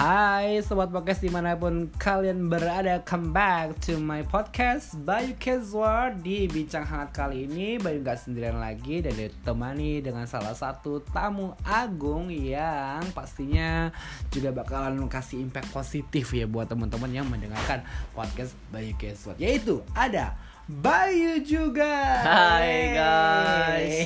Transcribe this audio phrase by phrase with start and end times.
[0.00, 6.16] Hai sobat podcast di mana pun kalian berada Come back to my podcast Bayu Kezwar
[6.16, 11.52] Di bincang hangat kali ini Bayu gak sendirian lagi Dan ditemani dengan salah satu tamu
[11.68, 13.92] agung Yang pastinya
[14.32, 17.84] juga bakalan kasih impact positif ya Buat teman-teman yang mendengarkan
[18.16, 20.32] podcast Bayu Kezwar Yaitu ada
[20.70, 22.22] Bayu juga.
[22.22, 23.19] Hai guys.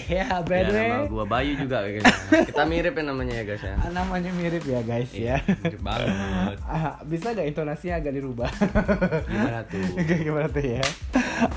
[0.05, 2.05] Ya, by Ya, nama gua Bayu juga guys.
[2.29, 3.75] Kita mirip ya namanya ya guys ya.
[3.89, 5.41] namanya mirip ya guys ya.
[5.41, 6.13] Mirip banget.
[6.75, 8.51] Ah, bisa gak intonasinya agak dirubah?
[9.31, 9.85] Gimana tuh?
[10.27, 10.85] Gimana tuh ya?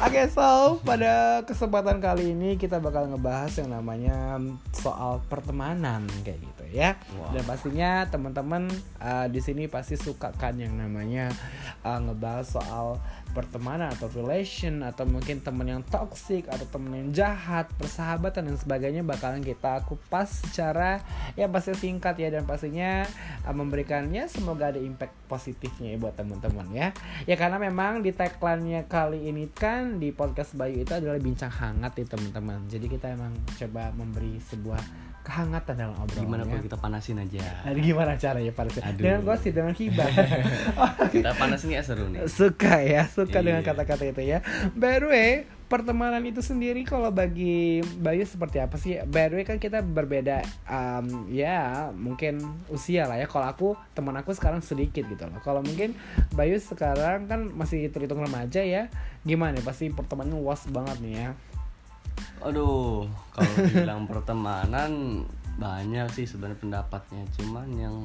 [0.06, 4.38] Oke, so pada kesempatan kali ini kita bakal ngebahas yang namanya
[4.76, 6.96] soal pertemanan kayak gitu ya.
[7.18, 7.34] Wow.
[7.34, 8.70] Dan pastinya teman-teman
[9.02, 11.34] uh, di sini pasti suka kan yang namanya
[11.82, 13.02] uh, ngebahas soal
[13.38, 19.06] pertemanan atau relation atau mungkin teman yang toxic atau teman yang jahat, persahabatan dan sebagainya
[19.06, 21.06] bakalan kita kupas secara
[21.38, 23.06] ya pasti singkat ya dan pastinya
[23.46, 26.90] uh, memberikannya semoga ada impact positifnya ya buat teman-teman ya.
[27.30, 31.94] Ya karena memang di tagline-nya kali ini kan di podcast Bayu itu adalah bincang hangat
[31.94, 32.66] ya teman-teman.
[32.66, 36.24] Jadi kita emang coba memberi sebuah kehangatan dalam obrolannya.
[36.24, 37.44] Gimana kalau kita panasin aja?
[37.68, 38.96] Nah, gimana caranya pada Aduh.
[38.96, 40.08] Dengan gosip, dengan hibah.
[41.14, 42.24] Kita panasin ya seru nih.
[42.26, 43.68] suka ya, suka dengan Iya.
[43.68, 44.40] kata-kata itu ya.
[44.72, 45.30] By the way,
[45.68, 49.04] pertemanan itu sendiri kalau bagi Bayu seperti apa sih?
[49.04, 53.28] By the way kan kita berbeda um, ya mungkin usia lah ya.
[53.28, 55.44] Kalau aku teman aku sekarang sedikit gitu loh.
[55.44, 55.92] Kalau mungkin
[56.32, 58.88] Bayu sekarang kan masih terhitung remaja ya.
[59.22, 59.60] Gimana?
[59.60, 61.30] Pasti pertemanan luas banget nih ya.
[62.46, 65.24] Aduh, kalau dibilang pertemanan
[65.58, 67.24] banyak sih sebenarnya pendapatnya.
[67.36, 67.96] Cuman yang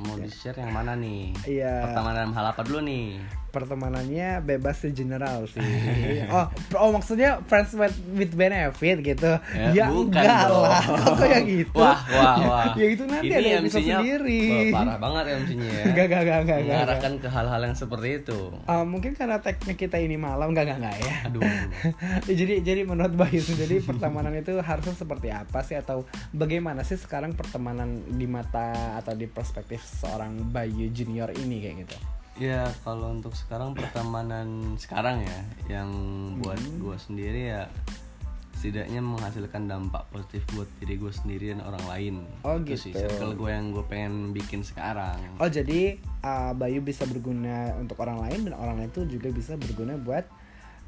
[0.00, 1.32] mau di share yang mana nih?
[1.44, 1.88] Iya.
[1.88, 3.18] Pertemanan hal apa dulu nih?
[3.52, 5.60] Pertemanannya bebas sih general sih.
[6.34, 6.48] oh,
[6.80, 9.36] oh maksudnya friends with, with benefit gitu.
[9.76, 10.64] Ya, bukan enggak dong.
[10.64, 10.82] lah.
[11.04, 11.76] Kok kayak gitu?
[11.76, 12.66] Wah, wah, wah.
[12.80, 14.40] ya itu nanti Ini ada episode MC-nya, sendiri.
[14.48, 15.84] wah, parah banget ya MC-nya ya.
[15.84, 16.58] Enggak, enggak, enggak, enggak.
[16.64, 18.40] Mengarahkan ke hal-hal yang seperti itu.
[18.64, 21.14] Uh, mungkin karena tagnya kita ini malam enggak enggak enggak ya.
[21.28, 21.42] Aduh.
[22.24, 26.96] Ya, jadi jadi menurut Bayu sendiri pertemanan itu harusnya seperti apa sih atau bagaimana sih
[26.96, 32.21] sekarang pertemanan di mata atau di perspektif seorang Bayu junior ini kayak gitu?
[32.34, 35.38] Ya kalau untuk sekarang pertemanan sekarang ya
[35.68, 35.90] yang
[36.40, 36.80] buat Hmm.
[36.80, 37.68] gue sendiri ya
[38.52, 42.14] setidaknya menghasilkan dampak positif buat diri gue sendiri dan orang lain.
[42.40, 43.02] Oh, Itu sih gitu.
[43.04, 45.18] circle gue yang gue pengen bikin sekarang.
[45.36, 49.58] Oh jadi uh, Bayu bisa berguna untuk orang lain dan orang lain itu juga bisa
[49.58, 50.24] berguna buat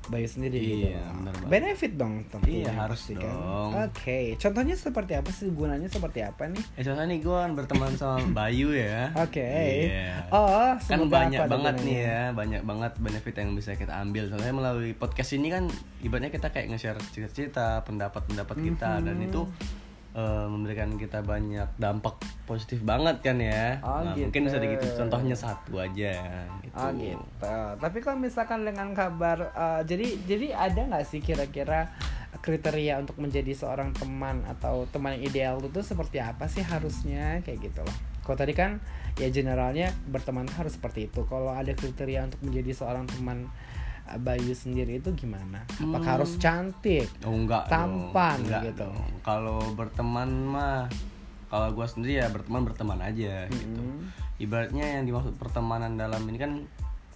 [0.07, 0.87] Bayu sendiri gitu.
[0.87, 1.51] Iya, benar banget.
[1.51, 2.61] Benefit dong tentunya.
[2.61, 3.35] Iya, harus pasti kan.
[3.35, 3.71] dong.
[3.83, 6.63] Oke, contohnya seperti apa sih gunanya seperti apa nih?
[6.75, 9.09] Eh soalnya nih gue kan berteman sama Bayu ya.
[9.15, 9.41] Oke.
[9.89, 10.29] Iya.
[10.29, 11.87] Oh, kan banyak apa banget gunanya?
[11.87, 15.65] nih ya banyak banget benefit yang bisa kita ambil soalnya melalui podcast ini kan
[15.99, 19.27] ibaratnya kita kayak nge-share cerita-cerita pendapat-pendapat kita dan Mhm.
[19.27, 19.41] itu
[20.15, 24.31] eh, memberikan kita banyak dampak positif banget kan ya Oh, nah, gitu.
[24.31, 26.15] mungkin bisa gitu contohnya satu aja
[26.63, 26.77] gitu.
[26.79, 27.19] Oh gitu.
[27.83, 31.91] Tapi kalau misalkan dengan kabar, uh, jadi jadi ada nggak sih kira-kira
[32.45, 37.73] kriteria untuk menjadi seorang teman atau teman yang ideal itu seperti apa sih harusnya kayak
[37.73, 37.97] gitu loh.
[38.25, 38.81] Kalau tadi kan
[39.21, 41.25] ya generalnya berteman harus seperti itu.
[41.25, 43.74] Kalau ada kriteria untuk menjadi seorang teman uh,
[44.15, 45.65] Bayu sendiri itu gimana?
[45.73, 46.15] Apakah Hmm.
[46.15, 47.09] harus cantik?
[47.23, 48.45] Oh enggak Tampan dong.
[48.45, 48.89] enggak gitu.
[49.21, 50.87] Kalau berteman mah
[51.47, 53.81] kalau gua sendiri ya berteman berteman aja gitu.
[53.81, 54.11] Mm.
[54.37, 56.53] Ibaratnya yang dimaksud pertemanan dalam ini kan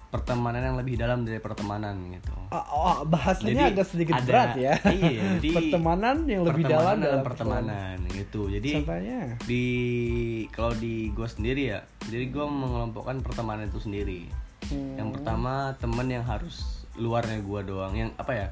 [0.08, 2.32] pertemanan yang lebih dalam dari pertemanan gitu.
[2.48, 4.74] Oh, oh, bahasanya Jadi agak sedikit ada- berat ya.
[4.88, 8.48] iya, jadi pertemanan yang lebih dalam Pertemanan dalam pertemanan gitu.
[8.48, 9.20] Jadi Contohnya.
[9.44, 9.64] di
[10.48, 14.32] kalau di gue sendiri ya, jadi gue mengelompokkan pertemanan itu sendiri.
[14.64, 14.96] Hmm.
[14.96, 18.46] Yang pertama temen yang harus luarnya gua doang, yang apa ya?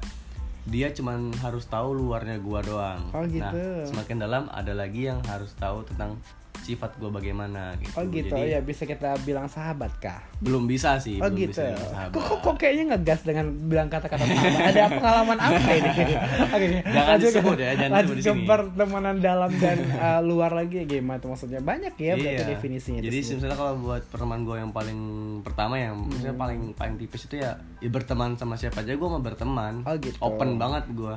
[0.67, 2.99] Dia cuman harus tahu luarnya gua doang.
[3.15, 3.43] Oh, gitu.
[3.43, 6.19] Nah, semakin dalam ada lagi yang harus tahu tentang
[6.67, 7.93] sifat gua bagaimana gitu.
[7.93, 10.19] Oh gitu Jadi, ya bisa kita bilang sahabat kah?
[10.37, 11.57] belum bisa sih, Oh belum gitu.
[11.57, 12.11] bisa sahabat.
[12.11, 14.61] Kok, kok, kok kayaknya ngegas dengan bilang kata-kata sahabat?
[14.67, 15.89] Ada pengalaman apa ini?
[16.53, 20.19] Oke, Jangan lanjut ke- disebut ya, jangan lanjut disebut di ke pertemanan dalam dan uh,
[20.21, 22.47] luar lagi gimana tuh maksudnya banyak ya berarti Iya.
[22.49, 22.99] definisinya.
[22.99, 24.99] Jadi misalnya kalau buat perteman gue yang paling
[25.41, 26.43] pertama yang misalnya Hmm.
[26.43, 29.81] paling paling tipis itu ya, ya berteman sama siapa aja gue mau berteman.
[29.83, 30.17] Oh, gitu.
[30.19, 31.15] Open banget gue.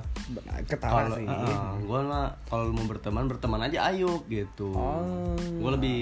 [0.62, 1.26] ketawa Kalau sih.
[1.80, 4.70] gue mah kalau mau berteman berteman aja ayo gitu.
[4.70, 5.39] Oh.
[5.60, 5.98] Gue lebih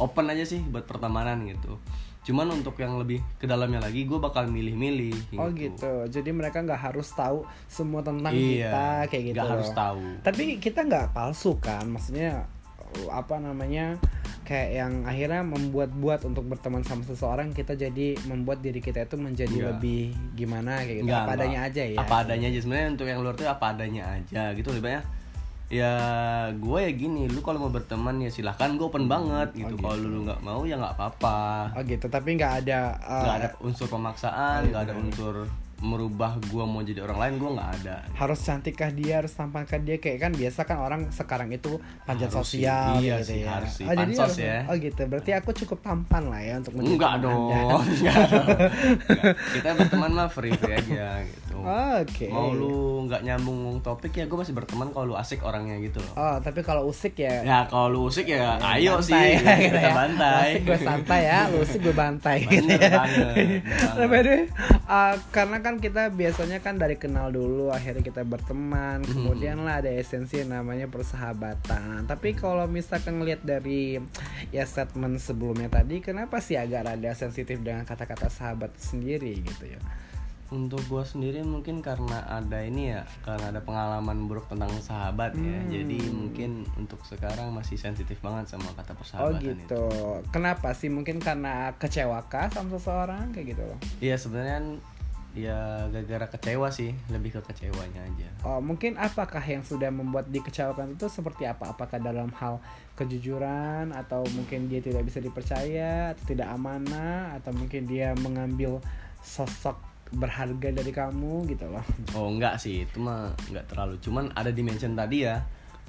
[0.00, 1.76] open aja sih buat pertemanan gitu.
[2.22, 6.06] Cuman untuk yang lebih ke dalamnya lagi gue bakal milih-milih Oh gitu.
[6.06, 9.36] Jadi mereka nggak harus tahu semua tentang Iya, kita kayak gitu.
[9.42, 10.02] nggak harus tahu.
[10.22, 11.82] Tapi kita nggak palsu kan?
[11.90, 12.46] Maksudnya
[13.10, 13.96] apa namanya
[14.42, 19.54] kayak yang akhirnya membuat-buat untuk berteman sama seseorang kita jadi membuat diri kita itu menjadi
[19.54, 19.70] Enggak.
[19.78, 20.02] lebih
[20.34, 23.34] gimana kayak gitu Enggak, apa adanya aja ya Apa adanya aja sebenarnya untuk yang luar
[23.38, 25.04] tuh apa adanya aja gitu lebih banyak.
[25.72, 25.94] Ya
[26.52, 29.72] gue ya gini lu kalau mau berteman ya silahkan gue open banget gitu.
[29.80, 31.72] kalau lu nggak mau ya nggak apa-apa.
[31.72, 32.12] Oh gitu.
[32.12, 35.48] Tapi nggak ada uh, nggak ada unsur pemaksaan nggak ada unsur
[35.82, 39.98] merubah gua mau jadi orang lain gua nggak ada harus cantikkah dia harus tampankah dia
[39.98, 43.72] kayak kan biasa kan orang sekarang itu panjat Harus sosial iya gitu sih, ya harus
[43.72, 43.84] sih.
[43.84, 44.58] oh, jadi harus- ya.
[44.64, 47.58] oh gitu berarti aku cukup tampan lah ya untuk menjadi enggak dong Anda.
[47.60, 48.26] enggak dong Enggak.
[49.54, 54.38] kita berteman mah free free aja gitu oke mau lu nggak nyambung topik ya gue
[54.38, 57.88] masih berteman kalau lu asik orangnya gitu loh oh tapi kalau usik ya ya kalau
[57.88, 59.92] lu usik ya ayo sih bantai, gitu kita ya.
[59.92, 62.90] bantai Usik gue santai ya, lu usik gue bantai gitu ya.
[62.92, 63.60] banget, bener
[63.92, 64.42] Nah, by the way,
[64.86, 69.12] uh, karena kan kita biasanya kan dari kenal dulu akhirnya kita berteman, Hmm.
[69.14, 72.04] kemudian lah ada esensi yang namanya persahabatan.
[72.04, 73.96] Tapi kalau misalkan ngelihat dari
[74.50, 79.80] ya statement sebelumnya tadi, kenapa sih agak rada sensitif dengan kata-kata sahabat sendiri gitu ya?
[80.52, 85.64] untuk gue sendiri mungkin karena ada ini ya karena ada pengalaman buruk tentang sahabat ya
[85.64, 85.72] Hmm.
[85.72, 89.84] jadi mungkin untuk sekarang masih sensitif banget sama kata Oh persahabatan itu gitu.
[90.28, 90.92] Kenapa sih?
[90.92, 93.78] Mungkin karena kecewakah sama seseorang kayak gitu loh?
[94.04, 94.66] Iya sebenarnya kan,
[95.32, 100.98] ya gara-gara kecewa sih lebih ke kecewanya aja Oh, mungkin apakah yang sudah membuat dikecewakan
[100.98, 101.72] itu seperti apa?
[101.72, 102.58] Apakah dalam hal
[102.98, 108.82] kejujuran atau mungkin dia tidak bisa dipercaya atau tidak amanah atau mungkin dia mengambil
[109.22, 109.78] sosok
[110.12, 111.80] berharga dari kamu gitu loh.
[112.12, 115.40] oh enggak sih itu mah enggak terlalu cuman ada dimension tadi ya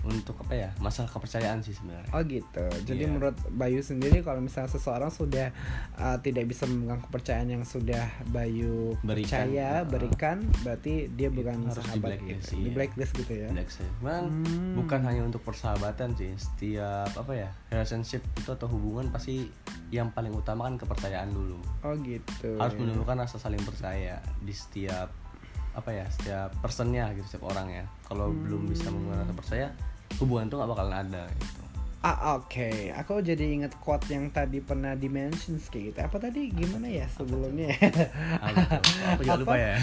[0.03, 2.65] untuk apa ya masalah kepercayaan sih sebenarnya Oh gitu.
[2.83, 3.09] Jadi Iya.
[3.09, 5.55] menurut Bayu sendiri kalau misalnya seseorang sudah
[5.95, 11.55] uh, tidak bisa memegang kepercayaan yang sudah Bayu Berikan, percaya, uh, berikan, berarti dia bukan
[11.65, 12.53] harus sahabat di-blacklist, gitu.
[12.53, 12.63] iya.
[12.63, 13.47] Di blacklist gitu ya.
[13.50, 13.88] Relax ya.
[13.97, 14.73] Cuman Hmm.
[14.75, 19.47] bukan hanya untuk persahabatan sih setiap apa ya relationship itu atau hubungan pasti
[19.88, 22.59] yang paling utama kan kepercayaan dulu Oh gitu.
[22.59, 25.07] harus menumbuhkan rasa saling percaya di setiap
[25.73, 29.67] apa ya setiap personnya gitu setiap orang ya kalau belum bisa menggunakan rasa percaya
[30.18, 31.62] hubungan itu nggak bakalan ada gitu
[32.04, 36.00] Ah oke, aku jadi inget quote yang tadi pernah dimention kayak gitu.
[36.04, 37.71] Apa tadi gimana ya sebelumnya?
[38.44, 38.83] Apa tuh?
[39.07, 39.80] aku juga lupa ya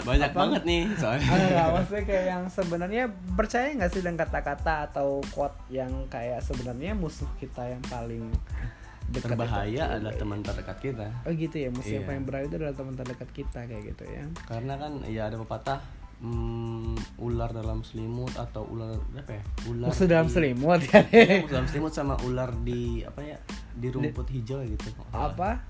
[0.00, 3.02] banyak banget nih soalnya Ah, nggak, maksudnya kayak yang sebenarnya
[3.34, 8.30] percaya nggak sih dengan kata-kata atau quote yang kayak sebenarnya musuh kita yang paling
[9.10, 12.10] dekat berbahaya itu- adalah teman terdekat kita Oh gitu ya, musuh yang Iya.
[12.14, 14.22] paling berbahaya itu adalah teman terdekat kita kayak gitu ya.
[14.46, 15.82] karena kan ya ada pepatah
[16.20, 21.00] hmm, ular dalam selimut atau ular apa ya ular Musuh dalam di- selimut ya.
[21.10, 23.38] Iya, musuh dalam selimut sama ular di apa ya
[23.72, 25.64] di rumput hijau gitu apa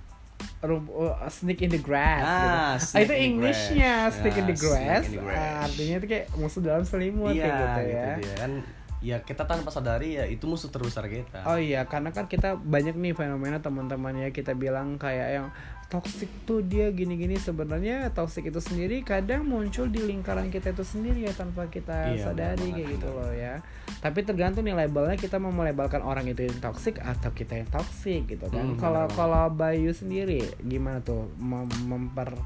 [0.60, 2.40] Rum- oh, snake in the grass Ah,
[2.74, 2.96] gitu.
[2.96, 4.16] Ah, itu in the Englishnya grass.
[4.16, 5.60] snake in the Ah, grass, in the Ah, grass.
[5.66, 8.52] artinya itu kayak musuh dalam selimut kayak gitu gitu ya dia kan
[9.00, 12.92] ya kita tanpa sadari ya itu musuh terbesar kita oh iya karena kan kita banyak
[12.94, 15.46] nih fenomena teman-teman ya kita bilang kayak yang
[15.90, 17.34] toxic tuh dia gini-gini.
[17.34, 22.30] Sebenarnya toxic itu sendiri kadang muncul di lingkaran kita itu sendiri ya tanpa kita Iya,
[22.30, 23.58] sadari kayak gitu loh ya.
[23.98, 28.24] Tapi tergantung nih labelnya kita mau melabelkan orang itu yang toxic atau kita yang toxic
[28.24, 28.64] gitu kan.
[28.64, 31.26] Hmm, kalau benar kalau Bayu sendiri gimana tuh?
[31.36, 32.38] Mem- memper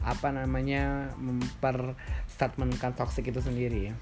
[0.00, 3.94] apa namanya memper statementkan toxic itu sendiri ya?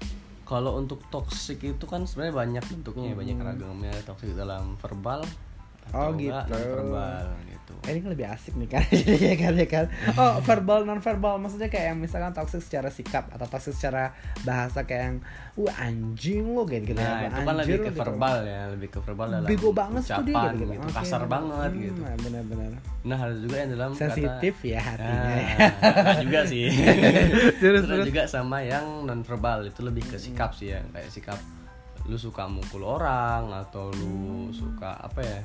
[0.43, 3.19] Kalau untuk toxic itu kan sebenarnya banyak bentuknya Hmm.
[3.21, 5.23] banyak ragamnya toxic dalam verbal
[5.89, 6.51] Oh, atau enggak gitu.
[6.51, 7.25] non verbal
[7.69, 7.85] gitu.
[7.85, 8.83] Eh, ini kan lebih asik nih kan
[9.21, 9.85] ya kan ya kan.
[10.17, 14.11] Oh verbal non verbal maksudnya kayak yang misalkan toxic secara sikap atau toxic secara
[14.41, 15.17] bahasa kayak yang
[15.53, 17.99] wah anjing lo gitu gitu nah ya itu kan lebih ke gitu.
[17.99, 20.95] verbal ya lebih ke verbal dalam bego banget tuh dia ucapan gitu, gitu, Oke.
[20.97, 22.01] kasar banget Hmm, gitu.
[22.25, 22.71] benar-benar.
[22.99, 26.21] Nah ada juga yang dalam sensitif kata, ya hatinya Nah, ya.
[26.23, 26.65] juga sih.
[27.61, 28.05] Terus, Terus terus.
[28.07, 31.39] juga sama yang non verbal itu lebih ke sikap sih ya kayak sikap
[32.07, 35.39] lu suka mukul orang atau lu suka apa ya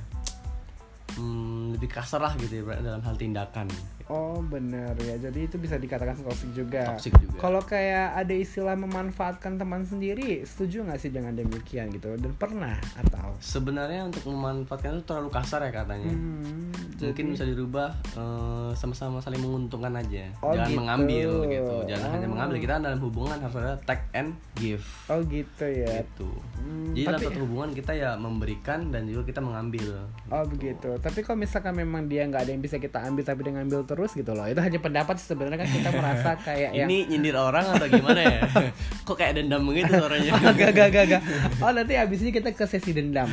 [1.17, 3.67] hmm, lebih kasar lah gitu ya dalam hal tindakan
[4.07, 6.93] Oh bener ya, jadi itu bisa dikatakan toxic juga.
[6.93, 7.37] Toxic juga.
[7.39, 12.13] Kalau kayak ada istilah memanfaatkan teman sendiri, setuju nggak sih dengan demikian gitu?
[12.15, 13.33] Dan pernah atau?
[13.37, 19.41] sebenarnya untuk memanfaatkan itu terlalu kasar ya katanya Hmm, mungkin bisa dirubah eh, sama-sama saling
[19.41, 20.79] menguntungkan aja Oh, jangan gitu.
[20.79, 22.31] mengambil gitu jangan hanya Oh.
[22.31, 26.01] mengambil kita dalam hubungan harus ada take and give Oh gitu ya.
[26.01, 30.45] gitu Hmm, jadi dalam tapi- satu hubungan kita ya memberikan dan juga kita mengambil Oh
[30.47, 30.91] begitu.
[30.97, 34.11] Tapi kalau misalkan memang dia nggak ada yang bisa kita ambil tapi dia ngambil terus
[34.13, 34.45] gitu loh.
[34.45, 38.39] Itu hanya pendapat sebenarnya kan kita merasa kayak yang ini nyindir orang atau gimana ya
[39.07, 41.23] kok kayak dendam gitu suaranya Gak, gak, gak, gak.
[41.59, 43.31] Oh nanti abis ini kita ke sesi dendam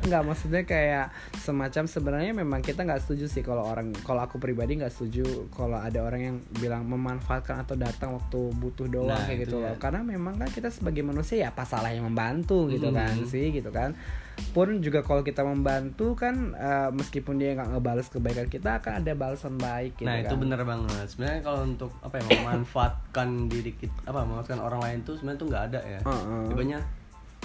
[0.00, 4.76] Nggak maksudnya kayak Semacam sebenarnya memang kita nggak setuju sih Kalau orang Kalau aku pribadi
[4.76, 9.42] nggak setuju Kalau ada orang yang bilang memanfaatkan Atau datang waktu butuh doang Nah, kayak
[9.42, 9.66] itu gitu ya.
[9.66, 12.96] loh Karena memang kan kita sebagai manusia ya Apa salahnya membantu gitu Hmm.
[12.96, 13.96] kan sih gitu kan
[14.54, 19.12] Pun juga kalau kita membantu kan eh, Meskipun dia nggak ngebales kebaikan kita Akan ada
[19.14, 20.30] balasan baik gitu nah kan.
[20.30, 21.06] itu bener banget.
[21.10, 25.48] Sebenarnya kalau untuk apa ya memanfaatkan diri kita apa memanfaatkan orang lain tuh sebenarnya tuh
[25.50, 26.00] nggak ada ya.
[26.02, 26.44] Heeh.
[26.50, 26.80] Ibaratnya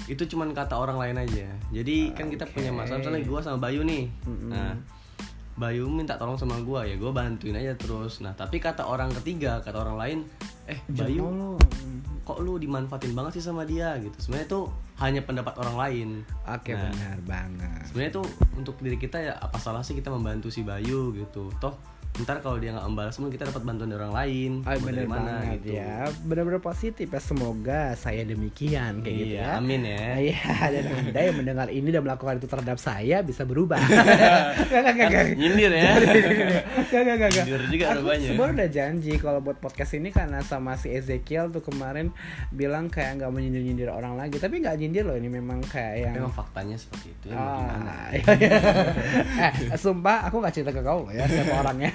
[0.08, 1.48] itu cuman kata orang lain aja.
[1.70, 4.10] Jadi kan kita punya masalah misalnya gue sama Bayu nih.
[4.26, 4.50] Mm-mm.
[4.50, 4.74] nah
[5.60, 8.24] Bayu minta tolong sama gue ya gue bantuin aja terus.
[8.24, 10.20] Nah tapi kata orang ketiga kata orang lain
[10.70, 11.52] eh Bayu Jangan lu.
[12.22, 14.62] kok lu dimanfaatin banget sih sama dia gitu sebenarnya itu
[14.98, 16.10] hanya pendapat orang lain
[16.44, 16.88] Oke Nah.
[16.88, 17.82] benar banget.
[17.86, 21.74] sebenarnya tuh untuk diri kita ya apa salah sih kita membantu si Bayu gitu toh
[22.20, 24.52] ntar kalau dia nggak membalas pun kita dapat bantuan dari orang lain.
[24.62, 25.72] Oh, bener dari mana banget gitu.
[25.74, 25.96] ya.
[26.22, 27.20] Bener-bener positif ya.
[27.20, 29.58] Semoga saya demikian Kayak gitu Iya, ya.
[29.58, 30.06] amin ya.
[30.18, 30.40] Iya.
[30.74, 33.80] Dan anda yang mendengar ini Dan melakukan itu terhadap saya Bisa berubah.
[34.70, 35.92] Gak gak gak gak nyindir ya.
[36.86, 40.40] Gak gak gak gak Nyindir juga Aku sebenarnya udah janji Kalau buat podcast ini Karena
[40.42, 42.12] sama si Ezekiel tuh kemarin
[42.50, 44.38] Bilang kayak gak mau nyindir-nyindir orang lagi.
[44.38, 48.24] Tapi gak nyindir loh Ini memang kayak yang memang faktanya seperti itu ya Ah, iya,
[48.36, 48.52] iya.
[49.48, 51.90] eh, sumpah aku gak cerita ke kau ya siapa orangnya.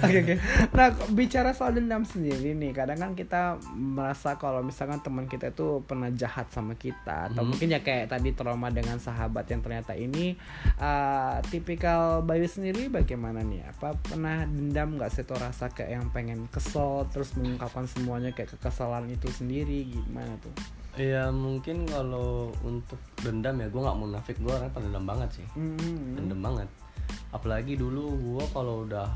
[0.00, 0.34] Oke oke.
[0.70, 5.80] Nah bicara soal dendam sendiri nih, kadang kan kita merasa kalau misalkan teman kita itu
[5.82, 7.50] pernah jahat sama kita, atau Hmm.
[7.50, 10.34] mungkin ya kayak tadi trauma dengan sahabat yang ternyata ini
[10.76, 13.64] uh, tipikal Bayu sendiri bagaimana nih?
[13.66, 18.54] Apa pernah dendam nggak sih tuh rasa kayak yang pengen kesel terus mengungkapkan semuanya kayak
[18.54, 20.52] kekesalan itu sendiri gimana tuh?
[20.94, 26.14] ya mungkin kalau untuk dendam ya gue nggak munafik gue orang pendendam banget sih Hmm.
[26.14, 26.70] dendam banget
[27.28, 29.10] apalagi dulu gue kalau udah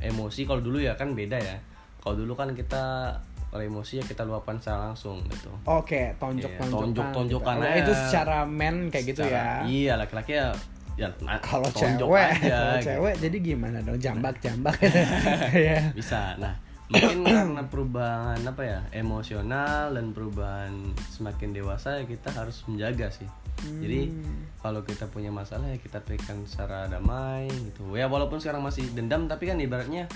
[0.00, 1.56] emosi kalau dulu ya kan beda ya
[1.98, 3.14] kalau dulu kan kita
[3.48, 6.90] kalau emosi ya kita luapkan secara langsung gitu Oke, tonjok Iya, tonjokan.
[6.90, 7.62] tonjok-tonjokan gitu.
[7.62, 7.78] Oh, aja.
[7.78, 9.64] Itu secara men kayak gitu Secara- ya.
[9.64, 10.48] iya laki-laki ya
[10.94, 11.08] ya
[11.40, 12.86] Kalau tonjok cewek, aja, kalau gitu.
[12.88, 13.94] cewek jadi gimana dong?
[13.96, 14.74] Jambak, jambak.
[15.54, 15.90] Iya.
[15.90, 20.74] bisa nah mungkin karena perubahan apa ya emosional dan perubahan
[21.08, 23.24] semakin dewasa ya kita harus menjaga sih
[23.62, 24.44] jadi Hmm.
[24.60, 29.24] kalau kita punya masalah ya kita berikan secara damai gitu ya walaupun sekarang masih dendam
[29.24, 30.08] tapi kan ibaratnya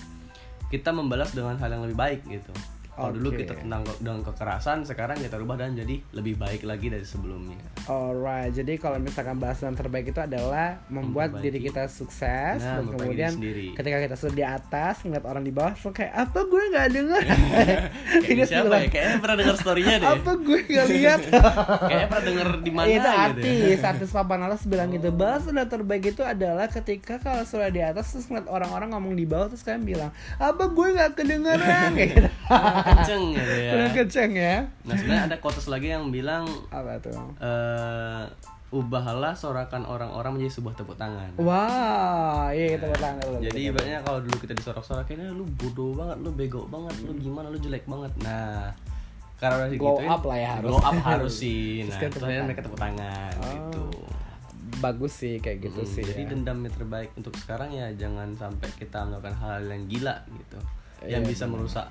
[0.69, 2.53] kita membalas dengan hal yang lebih baik gitu
[2.99, 3.47] kalau dulu Oke.
[3.47, 7.55] kita tentang dengan kekerasan sekarang kita rubah dan jadi lebih baik lagi dari sebelumnya
[7.87, 11.45] Alright, jadi kalau misalkan bahasan terbaik itu adalah membuat Memperbaiki.
[11.47, 13.33] diri kita sukses Nah, dan kemudian
[13.73, 17.23] ketika kita sudah di atas ngeliat orang di bawah, so kayak apa gue nggak dengar?
[18.25, 18.89] Kayaknya siapa ya?
[18.89, 21.21] Kayaknya pernah dengar storynya deh apa gue nggak lihat?
[21.89, 23.25] Kayaknya pernah denger di mana itu gitu ya.
[23.25, 27.81] artis artis papan alas bilang gitu bahas sudah terbaik itu adalah ketika kalau sudah di
[27.81, 32.11] atas terus ngeliat orang-orang ngomong di bawah terus kalian bilang apa gue nggak kedengeran kayak
[32.13, 32.31] gitu
[32.91, 37.17] Kenceng gitu ya Kurang kenceng ya Nah sebenarnya ada quotes lagi yang bilang apa tuh
[37.39, 38.25] eh
[38.69, 41.33] ubahlah sorakan orang-orang menjadi sebuah tepuk tangan.
[41.39, 46.21] wah iya kita bertanya dulu Jadi ibaratnya kalau dulu kita disorak-sorakin, "Eh, lu bodoh banget,
[46.21, 48.13] lu bego banget, lu gimana, lu jelek banget.
[48.21, 48.69] Nah,
[49.35, 50.69] karena udah Glow digituin, up lah ya harus.
[50.69, 51.81] Glow up harus sih.
[51.81, 52.45] Nah, kan terus tepuk tangan.
[52.45, 53.85] mereka tepuk tangan Oh, gitu.
[54.79, 56.29] bagus sih kayak gitu Hmm, sih Jadi ya.
[56.29, 60.59] dendam yang terbaik untuk sekarang ya jangan sampai kita melakukan hal yang gila gitu.
[61.01, 61.57] Iya, yang bisa benar.
[61.57, 61.87] merusak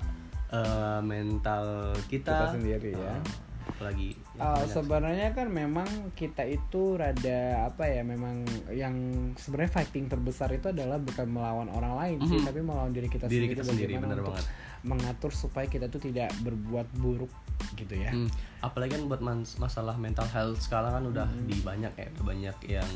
[0.50, 1.66] eh, mental
[2.06, 3.14] kita, Kita sendiri ya.
[3.14, 3.22] Eh,
[3.68, 8.96] apalagi ya, Uh, sebenarnya kan memang kita itu rada apa ya memang yang
[9.34, 12.48] sebenarnya fighting terbesar itu adalah bukan melawan orang lain sih Mhm.
[12.48, 14.46] tapi melawan diri kita Diri sendiri kita sendiri, benar banget.
[14.80, 17.34] mengatur supaya kita tuh tidak berbuat buruk
[17.76, 18.30] gitu ya Hmm,
[18.62, 21.44] apalagi kan buat mans- masalah mental health sekarang kan udah Hmm.
[21.44, 22.92] di banyak ya, udah banyak yang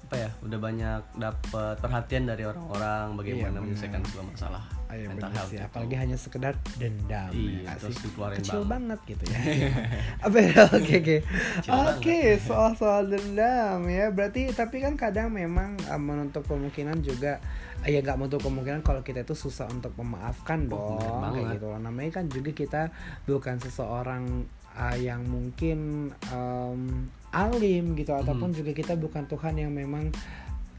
[0.00, 3.62] apa ya, udah banyak dapat perhatian dari orang-orang Iya, bagaimana benar.
[3.68, 5.66] menyelesaikan sebuah masalah Ayo mental bener health sih, itu.
[5.66, 8.70] apalagi hanya sekedar dendam Iya, ya terus dikeluarin kecil banget.
[8.96, 9.38] banget gitu ya
[10.24, 11.16] apa ya oke oke
[11.68, 17.36] oke soal soal dendam ya berarti tapi kan kadang memang uh, menutup kemungkinan juga
[17.78, 21.54] uh, ya nggak menutup kemungkinan kalau kita itu susah untuk memaafkan Oh, dong kayak banget.
[21.54, 22.82] gitu loh namanya kan juga kita
[23.24, 24.24] bukan seseorang
[24.72, 25.78] uh, yang mungkin
[26.28, 28.24] um, alim gitu Hmm.
[28.24, 30.08] ataupun juga kita bukan Tuhan yang memang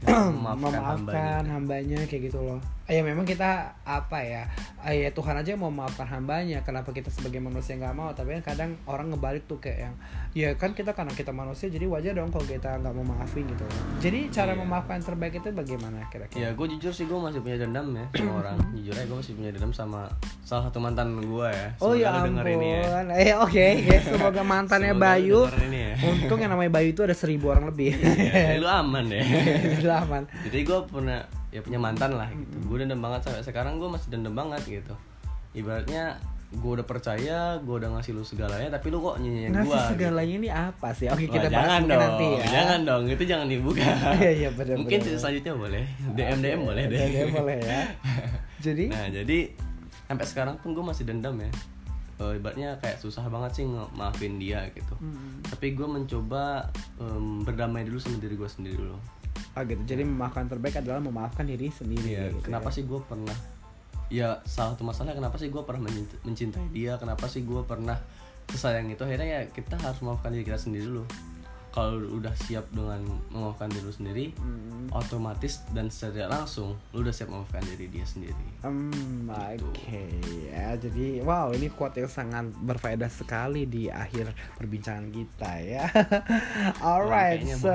[0.00, 1.52] Memaafkan memaafkan hambanya.
[1.52, 2.56] hambanya kayak gitu loh
[2.90, 6.60] ya memang kita apa ya ah, ya Tuhan aja mau memaafkan hambanya.
[6.60, 8.10] Kenapa kita sebagai manusia nggak mau?
[8.10, 9.94] Tapi kan kadang orang ngebalik tuh kayak yang
[10.30, 13.62] ya kan kita karena kita manusia jadi wajar dong kalau kita nggak mau maafin gitu.
[14.00, 14.58] Jadi cara Iya.
[14.58, 16.40] memaafkan terbaik itu bagaimana kira-kira?
[16.40, 18.56] Ya gue jujur sih gue masih punya dendam ya sama orang.
[18.72, 20.10] Jujur aja gue masih punya dendam sama
[20.42, 21.68] salah satu mantan gue ya.
[21.78, 22.82] Oh ya lu ampun ini ya.
[23.14, 25.40] eh oke ya semoga mantannya Semoga lu Bayu.
[25.70, 25.94] ini ya.
[26.02, 27.94] untung yang namanya Bayu itu ada seribu orang lebih.
[27.94, 29.22] Ya, lu aman deh
[29.78, 30.22] Udah aman.
[30.48, 31.20] Jadi gue pernah
[31.50, 32.56] ya punya mantan lah gitu.
[32.66, 34.94] Gue dendam banget sampai sekarang gue masih dendam banget gitu.
[35.54, 36.18] Ibaratnya
[36.50, 40.34] gue udah percaya gue udah ngasih lu segalanya tapi lu kok nyanyiin gue ngasih segalanya
[40.34, 41.06] ini apa sih?
[41.06, 42.44] Oke kita bahas jangan dong nanti ya.
[42.50, 43.86] jangan dong itu jangan dibuka.
[44.18, 45.18] Iya, iya, benar, mungkin benar.
[45.18, 45.84] selanjutnya boleh.
[46.18, 46.98] Dm dm boleh deh.
[46.98, 47.80] DM boleh ya.
[48.66, 48.84] Jadi?
[48.90, 49.38] Nah jadi
[50.10, 51.50] sampai sekarang pun gue masih dendam ya.
[52.20, 53.64] Eh, ibaratnya kayak susah banget sih
[53.96, 54.92] maafin dia gitu.
[55.00, 55.40] Hmm.
[55.48, 56.68] tapi gue mencoba
[57.00, 59.00] em, berdamai dulu sama diri gue sendiri dulu
[59.58, 59.82] Oh gitu.
[59.82, 62.14] Jadi memaafkan terbaik adalah memaafkan diri sendiri.
[62.14, 62.74] Iya, gitu kenapa ya.
[62.78, 63.36] sih gue pernah
[64.10, 67.94] ya salah satu masalah kenapa sih gue pernah mencint- mencintai dia kenapa sih gue pernah
[68.50, 71.06] sesayang itu akhirnya ya kita harus memaafkan diri kita sendiri dulu
[71.70, 72.98] kalau udah siap dengan
[73.28, 74.90] memaafkan diri lu sendiri Hmm.
[74.90, 79.64] otomatis dan secara langsung lu udah siap memaafkan diri dia sendiri Hmm, Gitu.
[79.64, 80.02] oke
[80.46, 80.74] ya.
[80.74, 85.84] Jadi wow, ini quote yang sangat berfaedah sekali di akhir perbincangan kita ya.
[86.82, 87.72] Alright, Kayaknya so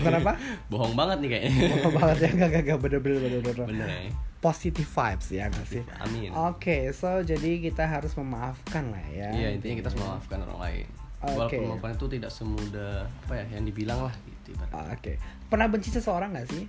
[0.00, 0.32] kenapa?
[0.70, 3.66] bohong banget nih kayaknya Bohong banget ya, gak gak gak bener bener bener bener.
[3.66, 5.82] bener ya Positive vibes ya nggak sih.
[5.98, 9.34] amin Oke, so jadi kita harus memaafkan lah ya.
[9.34, 10.86] iya intinya kita harus memaafkan orang lain
[11.18, 11.34] Oke.
[11.34, 12.92] walaupun memaafkan itu tidak semudah
[13.26, 14.54] apa ya yang dibilang lah gitu.
[14.70, 15.12] Oke,
[15.50, 16.64] pernah benci seseorang gak sih?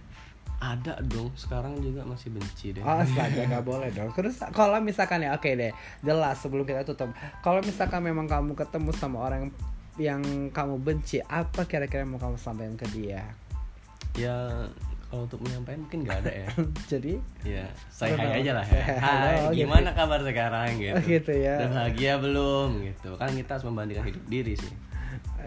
[0.60, 4.12] ada dong sekarang juga masih benci deh Oh, astaga nggak boleh dong.
[4.12, 5.72] Terus kalau misalkan ya, oke deh,
[6.04, 7.16] jelas sebelum kita tutup.
[7.40, 9.56] Kalau misalkan memang kamu ketemu sama orang
[9.96, 10.20] yang
[10.52, 13.24] kamu benci, apa kira-kira yang mau kamu sampaikan ke dia?
[14.18, 14.66] ya
[15.10, 16.48] kalau untuk menyampaikan mungkin nggak ada ya.
[16.94, 18.66] Jadi, ya saya hai aja lah.
[18.70, 19.66] Ya Halo, hai gitu.
[19.66, 20.94] gimana kabar sekarang gitu.
[20.94, 21.56] Oh, gitu ya.
[21.66, 23.10] udah bahagia belum gitu.
[23.18, 24.74] Kan kita harus membandingkan hidup diri sih.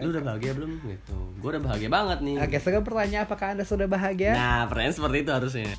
[0.03, 1.17] Lu udah bahagia belum gitu?
[1.39, 2.35] Gue udah bahagia banget nih.
[2.43, 4.35] Oke, sekarang pertanyaan apakah anda sudah bahagia?
[4.35, 5.71] nah pertanyaan seperti itu harusnya